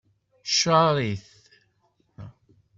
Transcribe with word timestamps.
Ccaṛ-it. 0.49 1.27